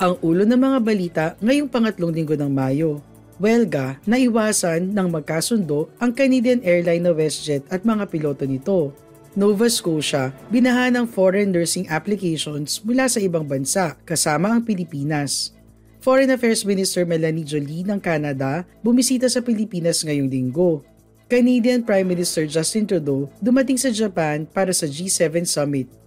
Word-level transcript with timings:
Ang 0.00 0.16
ulo 0.24 0.48
ng 0.48 0.56
mga 0.56 0.78
balita 0.80 1.24
ngayong 1.44 1.68
pangatlong 1.68 2.08
linggo 2.08 2.32
ng 2.32 2.48
Mayo. 2.48 3.04
Welga, 3.36 4.00
naiwasan 4.08 4.96
ng 4.96 5.08
magkasundo 5.12 5.92
ang 6.00 6.16
Canadian 6.16 6.64
airline 6.64 7.04
na 7.04 7.12
WestJet 7.12 7.68
at 7.68 7.84
mga 7.84 8.08
piloto 8.08 8.48
nito. 8.48 8.96
Nova 9.36 9.68
Scotia, 9.68 10.32
binahan 10.48 10.96
ng 10.96 11.04
foreign 11.04 11.52
nursing 11.52 11.84
applications 11.92 12.80
mula 12.80 13.12
sa 13.12 13.20
ibang 13.20 13.44
bansa 13.44 13.94
kasama 14.08 14.48
ang 14.48 14.64
Pilipinas. 14.64 15.52
Foreign 16.00 16.32
Affairs 16.32 16.64
Minister 16.64 17.04
Melanie 17.04 17.44
Jolie 17.44 17.84
ng 17.84 18.00
Canada 18.00 18.64
bumisita 18.80 19.28
sa 19.28 19.44
Pilipinas 19.44 20.00
ngayong 20.00 20.32
linggo. 20.32 20.80
Canadian 21.28 21.84
Prime 21.84 22.08
Minister 22.08 22.48
Justin 22.48 22.88
Trudeau 22.88 23.28
dumating 23.36 23.76
sa 23.76 23.92
Japan 23.92 24.48
para 24.48 24.72
sa 24.72 24.88
G7 24.88 25.44
Summit 25.44 26.00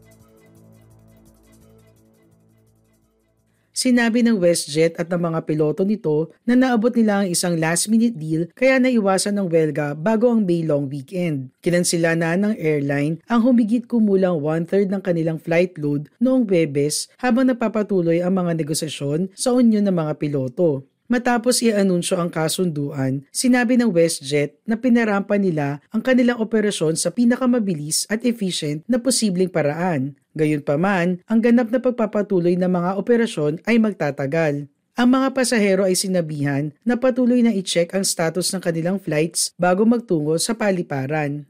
Sinabi 3.84 4.24
ng 4.24 4.40
WestJet 4.40 4.96
at 4.96 5.12
ng 5.12 5.20
mga 5.20 5.44
piloto 5.44 5.84
nito 5.84 6.32
na 6.48 6.56
naabot 6.56 6.96
nila 6.96 7.20
ang 7.20 7.28
isang 7.28 7.60
last-minute 7.60 8.16
deal 8.16 8.48
kaya 8.56 8.80
naiwasan 8.80 9.36
ng 9.36 9.52
welga 9.52 9.92
bago 9.92 10.32
ang 10.32 10.48
May 10.48 10.64
long 10.64 10.88
weekend. 10.88 11.52
Kinansila 11.60 12.16
na 12.16 12.40
ng 12.40 12.56
airline 12.56 13.20
ang 13.28 13.44
humigit 13.44 13.84
kumulang 13.92 14.40
one-third 14.40 14.88
ng 14.88 15.04
kanilang 15.04 15.36
flight 15.36 15.76
load 15.76 16.08
noong 16.24 16.48
Webes 16.48 17.12
habang 17.20 17.52
napapatuloy 17.52 18.24
ang 18.24 18.40
mga 18.40 18.64
negosasyon 18.64 19.36
sa 19.36 19.52
union 19.52 19.84
ng 19.84 20.00
mga 20.00 20.16
piloto. 20.16 20.88
Matapos 21.12 21.60
i-anunsyo 21.60 22.16
ang 22.16 22.32
kasunduan, 22.32 23.28
sinabi 23.28 23.76
ng 23.76 23.92
WestJet 23.92 24.64
na 24.64 24.80
pinarampa 24.80 25.36
nila 25.36 25.84
ang 25.92 26.00
kanilang 26.00 26.40
operasyon 26.40 26.96
sa 26.96 27.12
pinakamabilis 27.12 28.08
at 28.08 28.24
efficient 28.24 28.88
na 28.88 28.96
posibleng 28.96 29.52
paraan. 29.52 30.16
Gayunpaman, 30.32 31.20
ang 31.28 31.40
ganap 31.44 31.70
na 31.70 31.84
pagpapatuloy 31.84 32.56
ng 32.56 32.72
mga 32.72 32.92
operasyon 32.96 33.60
ay 33.68 33.84
magtatagal. 33.84 34.72
Ang 34.94 35.10
mga 35.10 35.34
pasahero 35.36 35.84
ay 35.84 35.98
sinabihan 35.98 36.72
na 36.88 36.96
patuloy 36.96 37.44
na 37.44 37.52
i-check 37.52 37.92
ang 37.92 38.06
status 38.06 38.54
ng 38.54 38.62
kanilang 38.62 38.98
flights 39.02 39.52
bago 39.60 39.84
magtungo 39.84 40.40
sa 40.40 40.56
paliparan. 40.56 41.50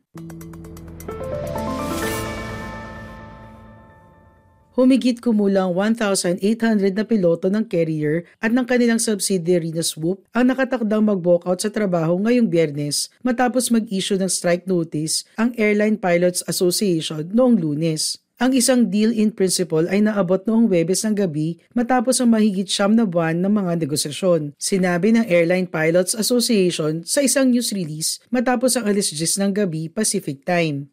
Humigit 4.74 5.22
kumulang 5.22 5.78
1,800 5.78 6.42
na 6.98 7.06
piloto 7.06 7.46
ng 7.46 7.62
carrier 7.70 8.26
at 8.42 8.50
ng 8.50 8.66
kanilang 8.66 8.98
subsidiary 8.98 9.70
na 9.70 9.86
Swoop 9.86 10.26
ang 10.34 10.50
nakatakdang 10.50 11.06
mag-walkout 11.06 11.62
sa 11.62 11.70
trabaho 11.70 12.18
ngayong 12.18 12.50
biyernes 12.50 13.14
matapos 13.22 13.70
mag-issue 13.70 14.18
ng 14.18 14.26
strike 14.26 14.66
notice 14.66 15.30
ang 15.38 15.54
Airline 15.62 16.02
Pilots 16.02 16.42
Association 16.50 17.30
noong 17.30 17.62
lunes. 17.62 18.18
Ang 18.42 18.58
isang 18.58 18.90
deal 18.90 19.14
in 19.14 19.30
principle 19.30 19.86
ay 19.86 20.02
naabot 20.02 20.42
noong 20.50 20.66
Webes 20.66 21.06
ng 21.06 21.22
gabi 21.22 21.62
matapos 21.78 22.18
ang 22.18 22.34
mahigit 22.34 22.66
siyam 22.66 22.98
na 22.98 23.06
buwan 23.06 23.46
ng 23.46 23.54
mga 23.54 23.86
negosasyon. 23.86 24.58
Sinabi 24.58 25.14
ng 25.14 25.30
Airline 25.30 25.70
Pilots 25.70 26.18
Association 26.18 27.06
sa 27.06 27.22
isang 27.22 27.54
news 27.54 27.70
release 27.78 28.18
matapos 28.34 28.74
ang 28.74 28.90
alis 28.90 29.14
10 29.14 29.38
ng 29.38 29.52
gabi 29.54 29.86
Pacific 29.86 30.42
Time. 30.42 30.90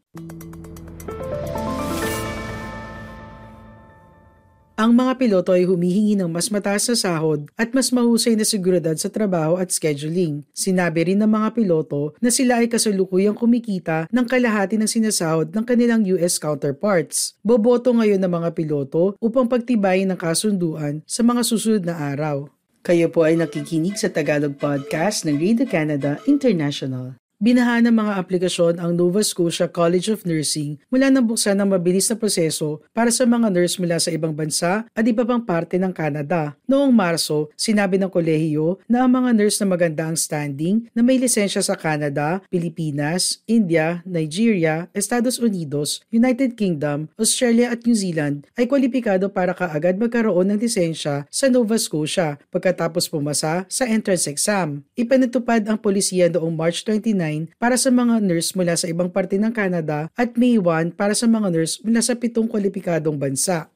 Ang 4.80 4.96
mga 4.96 5.20
piloto 5.20 5.52
ay 5.52 5.68
humihingi 5.68 6.16
ng 6.16 6.32
mas 6.32 6.48
mataas 6.48 6.88
na 6.88 6.96
sahod 6.96 7.44
at 7.52 7.68
mas 7.76 7.92
mahusay 7.92 8.32
na 8.32 8.48
seguridad 8.48 8.96
sa 8.96 9.12
trabaho 9.12 9.60
at 9.60 9.68
scheduling. 9.68 10.40
Sinabi 10.56 11.12
rin 11.12 11.20
ng 11.20 11.28
mga 11.28 11.52
piloto 11.52 12.16
na 12.16 12.32
sila 12.32 12.64
ay 12.64 12.72
kasalukuyang 12.72 13.36
kumikita 13.36 14.08
ng 14.08 14.24
kalahati 14.24 14.80
ng 14.80 14.88
sinasahod 14.88 15.52
ng 15.52 15.64
kanilang 15.68 16.00
US 16.16 16.40
counterparts. 16.40 17.36
Boboto 17.44 17.92
ngayon 17.92 18.24
ng 18.24 18.32
mga 18.40 18.56
piloto 18.56 19.20
upang 19.20 19.52
pagtibayin 19.52 20.08
ng 20.08 20.16
kasunduan 20.16 21.04
sa 21.04 21.20
mga 21.20 21.44
susunod 21.44 21.84
na 21.84 22.00
araw. 22.00 22.48
Kayo 22.80 23.12
po 23.12 23.28
ay 23.28 23.36
nakikinig 23.36 24.00
sa 24.00 24.08
Tagalog 24.08 24.56
Podcast 24.56 25.28
ng 25.28 25.36
Radio 25.36 25.68
Canada 25.68 26.16
International. 26.24 27.19
Binahan 27.40 27.88
ng 27.88 27.96
mga 27.96 28.20
aplikasyon 28.20 28.76
ang 28.76 28.92
Nova 28.92 29.24
Scotia 29.24 29.64
College 29.64 30.12
of 30.12 30.28
Nursing 30.28 30.76
mula 30.92 31.08
nang 31.08 31.24
buksan 31.24 31.56
ng 31.56 31.72
mabilis 31.72 32.12
na 32.12 32.20
proseso 32.20 32.84
para 32.92 33.08
sa 33.08 33.24
mga 33.24 33.48
nurse 33.48 33.80
mula 33.80 33.96
sa 33.96 34.12
ibang 34.12 34.36
bansa 34.36 34.84
at 34.92 35.04
iba 35.08 35.24
pang 35.24 35.40
parte 35.40 35.80
ng 35.80 35.88
Canada. 35.88 36.52
Noong 36.68 36.92
Marso, 36.92 37.48
sinabi 37.56 37.96
ng 37.96 38.12
kolehiyo 38.12 38.84
na 38.84 39.08
ang 39.08 39.16
mga 39.16 39.32
nurse 39.32 39.56
na 39.56 39.72
maganda 39.72 40.04
ang 40.04 40.20
standing 40.20 40.84
na 40.92 41.00
may 41.00 41.16
lisensya 41.16 41.64
sa 41.64 41.80
Canada, 41.80 42.44
Pilipinas, 42.52 43.40
India, 43.48 44.04
Nigeria, 44.04 44.92
Estados 44.92 45.40
Unidos, 45.40 46.04
United 46.12 46.60
Kingdom, 46.60 47.08
Australia 47.16 47.72
at 47.72 47.88
New 47.88 47.96
Zealand 47.96 48.44
ay 48.52 48.68
kwalipikado 48.68 49.32
para 49.32 49.56
kaagad 49.56 49.96
magkaroon 49.96 50.52
ng 50.52 50.60
lisensya 50.60 51.24
sa 51.32 51.48
Nova 51.48 51.80
Scotia 51.80 52.36
pagkatapos 52.52 53.08
pumasa 53.08 53.64
sa 53.64 53.88
entrance 53.88 54.28
exam. 54.28 54.84
Ipinatupad 54.92 55.64
ang 55.64 55.80
polisiya 55.80 56.28
noong 56.28 56.52
March 56.52 56.84
29 56.84 57.29
para 57.60 57.78
sa 57.78 57.92
mga 57.92 58.18
nurse 58.22 58.54
mula 58.58 58.74
sa 58.74 58.86
ibang 58.90 59.10
parte 59.10 59.38
ng 59.38 59.52
Canada 59.54 60.10
at 60.18 60.34
May 60.34 60.58
1 60.58 60.96
para 60.98 61.14
sa 61.14 61.26
mga 61.30 61.48
nurse 61.52 61.78
mula 61.84 62.00
sa 62.02 62.18
pitong 62.18 62.50
kwalipikadong 62.50 63.18
bansa. 63.18 63.70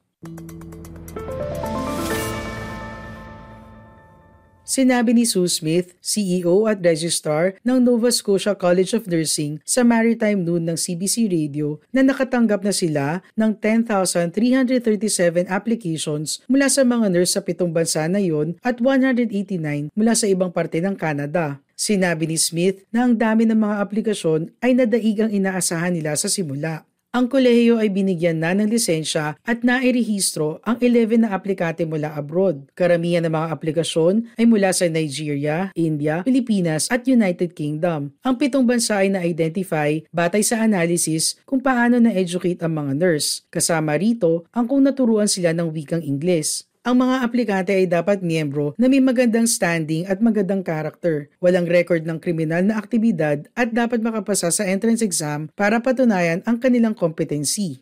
Sinabi 4.65 5.13
ni 5.13 5.29
Sue 5.29 5.45
Smith, 5.45 5.93
CEO 6.01 6.65
at 6.65 6.81
Registrar 6.81 7.61
ng 7.69 7.85
Nova 7.85 8.09
Scotia 8.09 8.57
College 8.57 8.97
of 8.97 9.05
Nursing 9.05 9.61
sa 9.61 9.85
Maritime 9.85 10.41
Noon 10.41 10.65
ng 10.65 10.81
CBC 10.81 11.29
Radio 11.29 11.85
na 11.93 12.01
nakatanggap 12.01 12.65
na 12.65 12.73
sila 12.73 13.21
ng 13.37 13.53
10,337 13.61 15.53
applications 15.53 16.41
mula 16.49 16.73
sa 16.73 16.81
mga 16.81 17.13
nurse 17.13 17.37
sa 17.37 17.45
pitong 17.45 17.77
bansa 17.77 18.09
na 18.09 18.25
yon 18.25 18.57
at 18.65 18.81
189 18.81 19.93
mula 19.93 20.17
sa 20.17 20.27
ibang 20.33 20.49
parte 20.49 20.81
ng 20.81 20.97
Canada. 20.97 21.61
Sinabi 21.75 22.31
ni 22.31 22.39
Smith 22.39 22.87
na 22.95 23.07
ang 23.07 23.19
dami 23.19 23.45
ng 23.45 23.59
mga 23.59 23.77
aplikasyon 23.83 24.55
ay 24.63 24.79
nadaig 24.79 25.19
ang 25.19 25.31
inaasahan 25.35 25.95
nila 25.95 26.15
sa 26.15 26.31
simula. 26.31 26.87
Ang 27.15 27.31
kolehiyo 27.31 27.79
ay 27.79 27.95
binigyan 27.95 28.43
na 28.43 28.51
ng 28.59 28.67
lisensya 28.67 29.39
at 29.47 29.63
nairehistro 29.63 30.59
ang 30.67 30.83
11 30.83 31.23
na 31.23 31.31
aplikante 31.31 31.87
mula 31.87 32.11
abroad. 32.11 32.67
Karamihan 32.75 33.23
ng 33.23 33.31
mga 33.31 33.55
aplikasyon 33.55 34.35
ay 34.35 34.51
mula 34.51 34.75
sa 34.75 34.91
Nigeria, 34.91 35.71
India, 35.79 36.27
Pilipinas 36.27 36.91
at 36.91 37.07
United 37.07 37.55
Kingdom. 37.55 38.11
Ang 38.27 38.35
pitong 38.35 38.67
bansa 38.67 38.99
ay 38.99 39.15
na-identify 39.15 40.03
batay 40.11 40.43
sa 40.43 40.67
analysis 40.67 41.39
kung 41.47 41.63
paano 41.63 42.03
na-educate 42.03 42.59
ang 42.67 42.83
mga 42.83 42.99
nurse. 42.99 43.47
Kasama 43.47 43.95
rito 43.95 44.51
ang 44.51 44.67
kung 44.67 44.83
naturuan 44.83 45.31
sila 45.31 45.55
ng 45.55 45.71
wikang 45.71 46.03
Ingles. 46.03 46.67
Ang 46.85 47.01
mga 47.01 47.25
aplikante 47.25 47.73
ay 47.73 47.89
dapat 47.89 48.21
miyembro 48.21 48.77
na 48.77 48.93
may 48.93 49.01
magandang 49.01 49.49
standing 49.49 50.05
at 50.05 50.21
magandang 50.21 50.61
karakter, 50.61 51.33
walang 51.41 51.65
record 51.65 52.05
ng 52.05 52.21
kriminal 52.21 52.61
na 52.61 52.77
aktibidad 52.77 53.49
at 53.57 53.73
dapat 53.73 54.05
makapasa 54.05 54.53
sa 54.53 54.69
entrance 54.69 55.01
exam 55.01 55.49
para 55.57 55.81
patunayan 55.81 56.45
ang 56.45 56.61
kanilang 56.61 56.93
competency. 56.93 57.81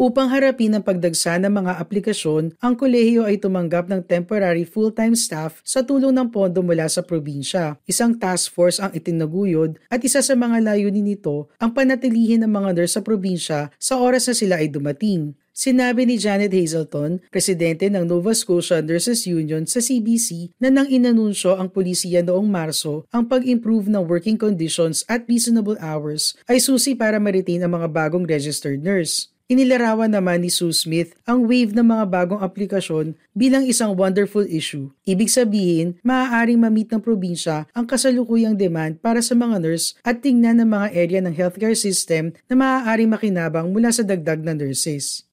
Upang 0.00 0.32
harapin 0.32 0.72
ang 0.72 0.80
pagdagsa 0.80 1.36
ng 1.44 1.60
mga 1.60 1.76
aplikasyon, 1.76 2.56
ang 2.64 2.72
kolehiyo 2.72 3.28
ay 3.28 3.36
tumanggap 3.36 3.84
ng 3.84 4.00
temporary 4.08 4.64
full-time 4.64 5.12
staff 5.12 5.60
sa 5.60 5.84
tulong 5.84 6.16
ng 6.16 6.32
pondo 6.32 6.64
mula 6.64 6.88
sa 6.88 7.04
probinsya. 7.04 7.76
Isang 7.84 8.16
task 8.16 8.48
force 8.48 8.80
ang 8.80 8.96
itinaguyod 8.96 9.76
at 9.92 10.00
isa 10.00 10.24
sa 10.24 10.32
mga 10.32 10.64
layunin 10.64 11.04
nito 11.04 11.52
ang 11.60 11.76
panatilihin 11.76 12.40
ng 12.40 12.48
mga 12.48 12.80
nurse 12.80 12.96
sa 12.96 13.04
probinsya 13.04 13.68
sa 13.76 14.00
oras 14.00 14.24
na 14.24 14.32
sila 14.32 14.64
ay 14.64 14.72
dumating. 14.72 15.36
Sinabi 15.52 16.08
ni 16.08 16.16
Janet 16.16 16.56
Hazelton, 16.56 17.20
presidente 17.28 17.84
ng 17.92 18.08
Nova 18.08 18.32
Scotia 18.32 18.80
Nurses 18.80 19.28
Union 19.28 19.68
sa 19.68 19.84
CBC 19.84 20.56
na 20.56 20.72
nang 20.72 20.88
inanunsyo 20.88 21.60
ang 21.60 21.68
polisiya 21.68 22.24
noong 22.24 22.48
Marso 22.48 23.04
ang 23.12 23.28
pag-improve 23.28 23.92
ng 23.92 24.08
working 24.08 24.40
conditions 24.40 25.04
at 25.12 25.28
reasonable 25.28 25.76
hours 25.76 26.40
ay 26.48 26.56
susi 26.56 26.96
para 26.96 27.20
ma-retain 27.20 27.60
ang 27.60 27.76
mga 27.76 27.92
bagong 27.92 28.24
registered 28.24 28.80
nurse. 28.80 29.28
Inilarawan 29.50 30.14
naman 30.14 30.46
ni 30.46 30.50
Sue 30.54 30.70
Smith 30.70 31.18
ang 31.26 31.42
wave 31.42 31.74
ng 31.74 31.82
mga 31.82 32.06
bagong 32.06 32.38
aplikasyon 32.38 33.18
bilang 33.34 33.66
isang 33.66 33.98
wonderful 33.98 34.46
issue. 34.46 34.94
Ibig 35.02 35.26
sabihin, 35.26 35.98
maaaring 36.06 36.62
ma-meet 36.62 36.94
ng 36.94 37.02
probinsya 37.02 37.66
ang 37.74 37.82
kasalukuyang 37.82 38.54
demand 38.54 39.02
para 39.02 39.18
sa 39.18 39.34
mga 39.34 39.58
nurse 39.58 39.98
at 40.06 40.22
tingnan 40.22 40.62
ng 40.62 40.70
mga 40.70 40.86
area 40.94 41.18
ng 41.18 41.34
healthcare 41.34 41.74
system 41.74 42.30
na 42.46 42.54
maaaring 42.54 43.10
makinabang 43.10 43.74
mula 43.74 43.90
sa 43.90 44.06
dagdag 44.06 44.38
na 44.46 44.54
nurses. 44.54 45.26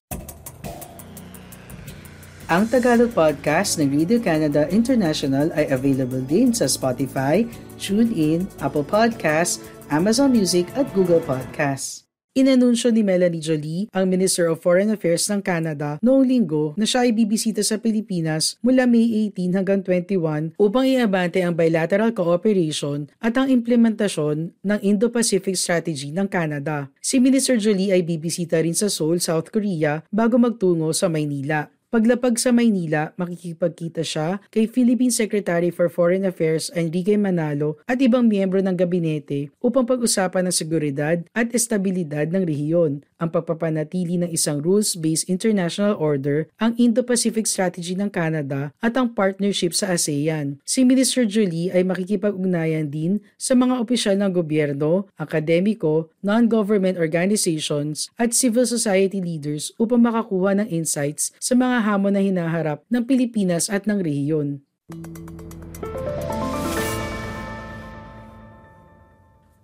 Ang 2.50 2.66
Tagalog 2.66 3.14
podcast 3.14 3.78
ng 3.78 3.86
Radio 3.86 4.18
Canada 4.18 4.66
International 4.74 5.54
ay 5.54 5.70
available 5.70 6.26
din 6.26 6.50
sa 6.50 6.66
Spotify, 6.66 7.46
TuneIn, 7.78 8.50
Apple 8.58 8.82
Podcasts, 8.82 9.62
Amazon 9.94 10.34
Music 10.34 10.66
at 10.74 10.90
Google 10.90 11.22
Podcasts. 11.22 12.07
Inanunsyo 12.38 12.94
ni 12.94 13.02
Melanie 13.02 13.42
Jolie, 13.42 13.90
ang 13.90 14.06
Minister 14.06 14.46
of 14.46 14.62
Foreign 14.62 14.94
Affairs 14.94 15.26
ng 15.26 15.42
Canada, 15.42 15.98
noong 15.98 16.22
linggo 16.22 16.70
na 16.78 16.86
siya 16.86 17.02
ay 17.02 17.10
bibisita 17.10 17.66
sa 17.66 17.82
Pilipinas 17.82 18.54
mula 18.62 18.86
May 18.86 19.34
18 19.34 19.58
hanggang 19.58 19.82
21 19.82 20.54
upang 20.54 20.86
iabante 20.86 21.42
ang 21.42 21.58
bilateral 21.58 22.14
cooperation 22.14 23.10
at 23.18 23.34
ang 23.34 23.50
implementasyon 23.50 24.54
ng 24.54 24.78
Indo-Pacific 24.86 25.58
Strategy 25.58 26.14
ng 26.14 26.30
Canada. 26.30 26.86
Si 27.02 27.18
Minister 27.18 27.58
Jolie 27.58 27.90
ay 27.90 28.06
bibisita 28.06 28.62
rin 28.62 28.78
sa 28.78 28.86
Seoul, 28.86 29.18
South 29.18 29.50
Korea 29.50 30.06
bago 30.06 30.38
magtungo 30.38 30.94
sa 30.94 31.10
Maynila. 31.10 31.66
Paglapag 31.88 32.36
sa 32.36 32.52
Maynila, 32.52 33.16
makikipagkita 33.16 34.04
siya 34.04 34.44
kay 34.52 34.68
Philippine 34.68 35.08
Secretary 35.08 35.72
for 35.72 35.88
Foreign 35.88 36.28
Affairs 36.28 36.68
Enrique 36.76 37.16
Manalo 37.16 37.80
at 37.88 37.96
ibang 38.04 38.28
miyembro 38.28 38.60
ng 38.60 38.76
gabinete 38.76 39.48
upang 39.64 39.88
pag-usapan 39.88 40.44
ng 40.44 40.52
seguridad 40.52 41.24
at 41.32 41.48
estabilidad 41.56 42.28
ng 42.28 42.44
rehiyon, 42.44 43.07
ang 43.18 43.34
pagpapanatili 43.34 44.22
ng 44.22 44.30
isang 44.30 44.62
rules-based 44.62 45.26
international 45.26 45.98
order, 45.98 46.46
ang 46.62 46.78
Indo-Pacific 46.78 47.44
Strategy 47.50 47.98
ng 47.98 48.08
Canada 48.10 48.70
at 48.78 48.94
ang 48.94 49.12
partnership 49.12 49.74
sa 49.74 49.92
ASEAN. 49.94 50.62
Si 50.62 50.86
Minister 50.86 51.26
Jolie 51.26 51.74
ay 51.74 51.82
makikipag-ugnayan 51.82 52.88
din 52.88 53.18
sa 53.34 53.58
mga 53.58 53.82
opisyal 53.82 54.16
ng 54.18 54.30
gobyerno, 54.30 55.10
akademiko, 55.18 56.10
non-government 56.22 56.96
organizations 56.96 58.08
at 58.16 58.32
civil 58.32 58.64
society 58.64 59.18
leaders 59.18 59.74
upang 59.76 60.00
makakuha 60.00 60.62
ng 60.62 60.68
insights 60.70 61.34
sa 61.42 61.58
mga 61.58 61.84
hamon 61.84 62.14
na 62.14 62.22
hinaharap 62.22 62.86
ng 62.86 63.02
Pilipinas 63.02 63.66
at 63.66 63.84
ng 63.84 63.98
rehiyon. 64.00 64.62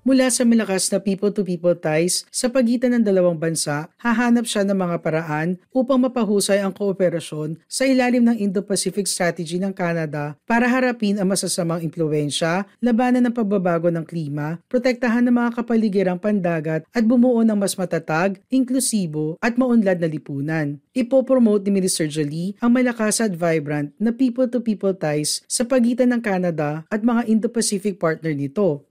Mula 0.05 0.29
sa 0.29 0.45
malakas 0.45 0.93
na 0.93 1.01
people-to-people 1.01 1.81
ties 1.81 2.29
sa 2.29 2.53
pagitan 2.53 2.93
ng 2.93 3.09
dalawang 3.09 3.41
bansa, 3.41 3.89
hahanap 3.97 4.45
siya 4.45 4.61
ng 4.61 4.77
mga 4.77 5.01
paraan 5.01 5.57
upang 5.73 5.97
mapahusay 5.97 6.61
ang 6.61 6.77
kooperasyon 6.77 7.57
sa 7.65 7.89
ilalim 7.89 8.21
ng 8.21 8.37
Indo-Pacific 8.37 9.09
Strategy 9.09 9.57
ng 9.57 9.73
Canada 9.73 10.37
para 10.45 10.69
harapin 10.69 11.17
ang 11.17 11.33
masasamang 11.33 11.81
impluensya, 11.81 12.69
labanan 12.85 13.25
ng 13.25 13.33
pagbabago 13.33 13.89
ng 13.89 14.05
klima, 14.05 14.61
protektahan 14.69 15.25
ng 15.25 15.41
mga 15.41 15.51
kapaligirang 15.57 16.21
pandagat 16.21 16.85
at 16.93 17.01
bumuo 17.01 17.41
ng 17.41 17.57
mas 17.57 17.73
matatag, 17.73 18.37
inklusibo 18.53 19.41
at 19.41 19.57
maunlad 19.57 20.05
na 20.05 20.09
lipunan. 20.13 20.85
Ipopromote 20.93 21.65
ni 21.73 21.81
Minister 21.81 22.05
Jolie 22.13 22.61
ang 22.61 22.77
malakas 22.77 23.25
at 23.25 23.33
vibrant 23.33 23.97
na 23.97 24.13
people-to-people 24.13 25.01
ties 25.01 25.41
sa 25.49 25.65
pagitan 25.65 26.13
ng 26.13 26.21
Canada 26.21 26.85
at 26.93 27.01
mga 27.01 27.25
Indo-Pacific 27.25 27.97
partner 27.97 28.37
nito. 28.37 28.85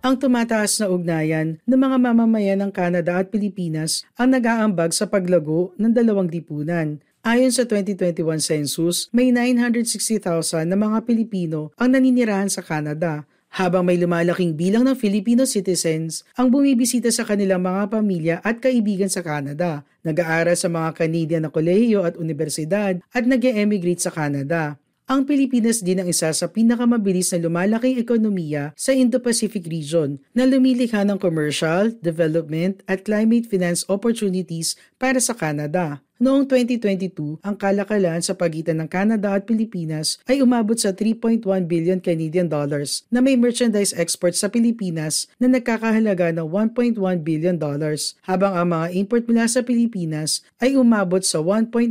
Ang 0.00 0.16
tumataas 0.16 0.80
na 0.80 0.88
ugnayan 0.88 1.60
ng 1.68 1.76
mga 1.76 1.96
mamamayan 2.00 2.64
ng 2.64 2.72
Canada 2.72 3.20
at 3.20 3.28
Pilipinas 3.28 4.00
ang 4.16 4.32
nag-aambag 4.32 4.96
sa 4.96 5.04
paglago 5.04 5.76
ng 5.76 5.92
dalawang 5.92 6.24
lipunan. 6.24 7.04
Ayon 7.20 7.52
sa 7.52 7.68
2021 7.68 8.40
census, 8.40 9.12
may 9.12 9.28
960,000 9.28 10.64
na 10.64 10.80
mga 10.80 11.04
Pilipino 11.04 11.68
ang 11.76 11.92
naninirahan 11.92 12.48
sa 12.48 12.64
Canada, 12.64 13.28
habang 13.52 13.84
may 13.84 14.00
lumalaking 14.00 14.56
bilang 14.56 14.88
ng 14.88 14.96
Filipino 14.96 15.44
citizens 15.44 16.24
ang 16.32 16.48
bumibisita 16.48 17.12
sa 17.12 17.28
kanilang 17.28 17.60
mga 17.60 17.92
pamilya 17.92 18.36
at 18.40 18.56
kaibigan 18.56 19.12
sa 19.12 19.20
Canada, 19.20 19.84
nag-aaral 20.00 20.56
sa 20.56 20.72
mga 20.72 20.96
Canadian 20.96 21.44
na 21.44 21.52
kolehiyo 21.52 22.08
at 22.08 22.16
universidad 22.16 23.04
at 23.12 23.28
nag 23.28 23.44
emigrate 23.44 24.00
sa 24.00 24.08
Canada. 24.08 24.80
Ang 25.10 25.26
Pilipinas 25.26 25.82
din 25.82 25.98
ang 25.98 26.06
isa 26.06 26.30
sa 26.30 26.46
pinakamabilis 26.46 27.34
na 27.34 27.42
lumalaking 27.42 27.98
ekonomiya 27.98 28.70
sa 28.78 28.94
Indo-Pacific 28.94 29.66
region 29.66 30.22
na 30.30 30.46
lumilikha 30.46 31.02
ng 31.02 31.18
commercial, 31.18 31.90
development 31.98 32.86
at 32.86 33.02
climate 33.02 33.50
finance 33.50 33.82
opportunities 33.90 34.78
para 35.02 35.18
sa 35.18 35.34
Canada. 35.34 35.98
Noong 36.20 36.44
2022, 36.44 37.40
ang 37.40 37.56
kalakalan 37.56 38.20
sa 38.20 38.36
pagitan 38.36 38.76
ng 38.76 38.92
Canada 38.92 39.32
at 39.32 39.48
Pilipinas 39.48 40.20
ay 40.28 40.44
umabot 40.44 40.76
sa 40.76 40.92
3.1 40.92 41.40
billion 41.64 41.96
Canadian 41.96 42.44
dollars 42.44 43.08
na 43.08 43.24
may 43.24 43.40
merchandise 43.40 43.96
export 43.96 44.36
sa 44.36 44.52
Pilipinas 44.52 45.32
na 45.40 45.48
nagkakahalaga 45.48 46.28
ng 46.36 46.44
1.1 46.76 47.00
billion 47.24 47.56
dollars, 47.56 48.20
habang 48.28 48.52
ang 48.52 48.68
mga 48.68 49.00
import 49.00 49.24
mula 49.24 49.48
sa 49.48 49.64
Pilipinas 49.64 50.44
ay 50.60 50.76
umabot 50.76 51.24
sa 51.24 51.40
1.94 51.40 51.88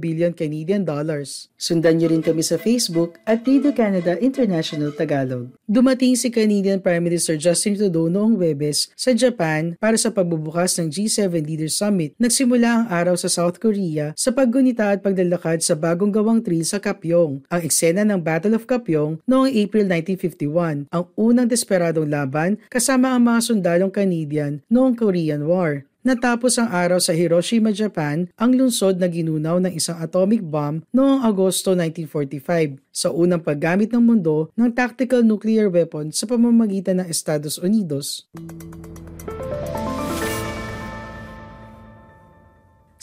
billion 0.00 0.32
Canadian 0.32 0.88
dollars. 0.88 1.52
Sundan 1.60 2.00
niyo 2.00 2.08
rin 2.08 2.24
kami 2.24 2.40
sa 2.40 2.56
Facebook 2.56 3.20
at 3.28 3.44
Radio 3.44 3.76
Canada 3.76 4.16
International 4.16 4.88
Tagalog. 4.96 5.52
Dumating 5.68 6.16
si 6.16 6.32
Canadian 6.32 6.80
Prime 6.80 7.04
Minister 7.04 7.36
Justin 7.36 7.76
Trudeau 7.76 8.08
noong 8.08 8.40
Webes 8.40 8.88
sa 8.96 9.12
Japan 9.12 9.76
para 9.76 10.00
sa 10.00 10.08
pagbubukas 10.08 10.80
ng 10.80 10.88
G7 10.88 11.28
Leaders 11.44 11.76
Summit. 11.76 12.16
Nagsimula 12.16 12.68
ang 12.72 12.86
araw 12.88 13.20
sa 13.20 13.28
South 13.28 13.60
sa 14.14 14.30
paggunita 14.30 14.94
at 14.94 15.02
paglalakad 15.02 15.58
sa 15.64 15.74
bagong 15.74 16.14
gawang 16.14 16.38
trail 16.44 16.62
sa 16.62 16.78
Kapyong, 16.78 17.42
ang 17.50 17.60
eksena 17.64 18.06
ng 18.06 18.22
Battle 18.22 18.54
of 18.54 18.70
Kapyong 18.70 19.18
noong 19.26 19.50
April 19.50 19.90
1951, 19.90 20.86
ang 20.92 21.04
unang 21.18 21.50
desperadong 21.50 22.06
laban 22.06 22.62
kasama 22.70 23.16
ang 23.16 23.26
mga 23.26 23.40
sundalong 23.42 23.90
Canadian 23.90 24.62
noong 24.70 24.94
Korean 24.94 25.42
War. 25.50 25.82
Natapos 26.06 26.54
ang 26.54 26.70
araw 26.70 27.02
sa 27.02 27.10
Hiroshima, 27.10 27.74
Japan, 27.74 28.30
ang 28.38 28.54
lungsod 28.54 29.02
na 29.02 29.10
ginunaw 29.10 29.58
ng 29.58 29.74
isang 29.74 29.98
atomic 29.98 30.38
bomb 30.38 30.86
noong 30.94 31.26
Agosto 31.26 31.74
1945 31.74 32.78
sa 32.94 33.10
unang 33.10 33.42
paggamit 33.42 33.90
ng 33.90 33.98
mundo 33.98 34.54
ng 34.54 34.70
tactical 34.70 35.26
nuclear 35.26 35.66
weapon 35.66 36.14
sa 36.14 36.30
pamamagitan 36.30 37.02
ng 37.02 37.10
Estados 37.10 37.58
Unidos. 37.58 38.30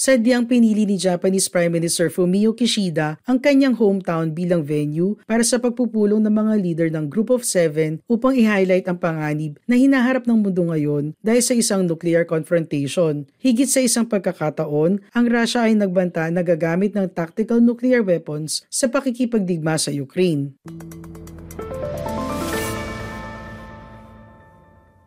Sadyang 0.03 0.51
pinili 0.51 0.83
ni 0.83 0.99
Japanese 0.99 1.47
Prime 1.47 1.71
Minister 1.71 2.11
Fumio 2.11 2.51
Kishida 2.51 3.15
ang 3.23 3.39
kanyang 3.39 3.79
hometown 3.79 4.35
bilang 4.35 4.59
venue 4.59 5.15
para 5.23 5.47
sa 5.47 5.63
pagpupulong 5.63 6.19
ng 6.19 6.35
mga 6.43 6.53
leader 6.59 6.89
ng 6.91 7.07
Group 7.07 7.31
of 7.31 7.47
Seven 7.47 8.03
upang 8.11 8.35
i-highlight 8.35 8.83
ang 8.91 8.99
panganib 8.99 9.63
na 9.63 9.79
hinaharap 9.79 10.27
ng 10.27 10.43
mundo 10.43 10.59
ngayon 10.67 11.15
dahil 11.23 11.39
sa 11.39 11.55
isang 11.55 11.87
nuclear 11.87 12.27
confrontation. 12.27 13.23
Higit 13.39 13.71
sa 13.71 13.79
isang 13.79 14.03
pagkakataon, 14.03 14.99
ang 15.15 15.25
Russia 15.31 15.71
ay 15.71 15.79
nagbanta 15.79 16.27
na 16.35 16.43
gagamit 16.43 16.91
ng 16.99 17.07
tactical 17.07 17.63
nuclear 17.63 18.03
weapons 18.03 18.67
sa 18.67 18.91
pakikipagdigma 18.91 19.79
sa 19.79 19.87
Ukraine. 19.87 20.51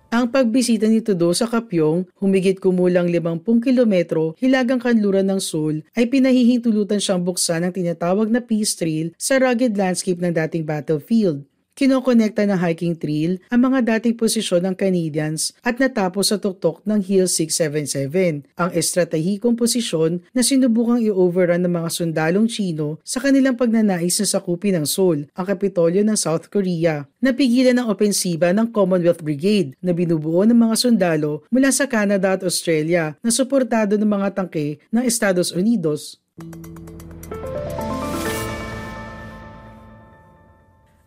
Ang 0.07 0.31
pagbisita 0.31 0.87
ni 0.87 1.03
Tudo 1.03 1.35
sa 1.35 1.51
Kapyong, 1.51 2.07
humigit 2.23 2.63
kumulang 2.63 3.11
50 3.11 3.43
kilometro 3.59 4.39
hilagang 4.39 4.79
kanluran 4.79 5.27
ng 5.27 5.43
Seoul, 5.43 5.83
ay 5.99 6.07
pinahihintulutan 6.07 7.03
siyang 7.03 7.27
buksan 7.27 7.67
ang 7.67 7.75
tinatawag 7.75 8.31
na 8.31 8.39
Peace 8.39 8.79
Trail 8.79 9.11
sa 9.19 9.43
rugged 9.43 9.75
landscape 9.75 10.23
ng 10.23 10.31
dating 10.31 10.63
battlefield. 10.63 11.43
Kinokonekta 11.77 12.49
ng 12.49 12.57
hiking 12.57 12.97
trail 12.97 13.37
ang 13.53 13.69
mga 13.69 13.85
dating 13.85 14.17
posisyon 14.17 14.65
ng 14.65 14.73
Canadians 14.73 15.53
at 15.61 15.77
natapos 15.77 16.33
sa 16.33 16.41
tuktok 16.41 16.81
ng 16.89 17.05
Hill 17.05 17.29
677, 17.29 18.49
ang 18.57 18.73
estratehikong 18.73 19.61
posisyon 19.61 20.25
na 20.33 20.41
sinubukang 20.41 21.05
i-overrun 21.05 21.61
ng 21.61 21.69
mga 21.69 21.93
sundalong 21.93 22.49
Chino 22.49 22.97
sa 23.05 23.21
kanilang 23.21 23.61
pagnanais 23.61 24.17
na 24.17 24.25
sakupin 24.25 24.81
ng 24.81 24.89
Seoul, 24.89 25.29
ang 25.37 25.45
kapitolyo 25.45 26.01
ng 26.01 26.17
South 26.17 26.49
Korea. 26.49 27.05
Napigilan 27.21 27.77
ng 27.77 27.93
opensiba 27.93 28.57
ng 28.57 28.73
Commonwealth 28.73 29.21
Brigade 29.21 29.77
na 29.85 29.93
binubuo 29.93 30.49
ng 30.49 30.57
mga 30.57 30.81
sundalo 30.81 31.45
mula 31.53 31.69
sa 31.77 31.85
Canada 31.85 32.33
at 32.33 32.41
Australia 32.41 33.21
na 33.21 33.29
suportado 33.29 34.01
ng 34.01 34.09
mga 34.09 34.33
tangke 34.33 34.81
ng 34.89 35.05
Estados 35.05 35.53
Unidos. 35.53 36.25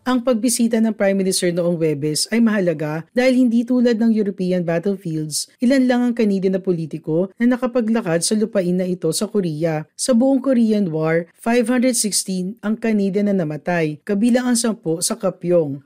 Ang 0.10 0.26
pagbisita 0.26 0.82
ng 0.82 0.98
Prime 0.98 1.22
Minister 1.22 1.54
noong 1.54 1.78
Webes 1.78 2.26
ay 2.34 2.42
mahalaga 2.42 3.06
dahil 3.14 3.46
hindi 3.46 3.62
tulad 3.62 4.02
ng 4.02 4.10
European 4.10 4.66
battlefields, 4.66 5.54
ilan 5.62 5.86
lang 5.86 6.02
ang 6.02 6.18
Canadian 6.18 6.58
na 6.58 6.64
politiko 6.66 7.30
na 7.38 7.54
nakapaglakad 7.54 8.26
sa 8.26 8.34
lupain 8.34 8.74
na 8.74 8.90
ito 8.90 9.06
sa 9.14 9.30
Korea. 9.30 9.86
Sa 9.94 10.18
buong 10.18 10.42
Korean 10.42 10.90
War, 10.90 11.30
516 11.38 12.58
ang 12.58 12.74
Canadian 12.82 13.30
na 13.30 13.38
namatay, 13.38 14.02
kabilang 14.02 14.50
ang 14.50 14.58
10 14.58 14.82
sa 15.06 15.14
Kapyong. 15.14 15.86